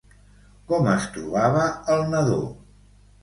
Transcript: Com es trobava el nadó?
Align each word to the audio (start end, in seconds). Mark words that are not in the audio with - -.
Com 0.71 0.87
es 0.93 1.05
trobava 1.17 1.65
el 1.97 2.03
nadó? 2.15 2.41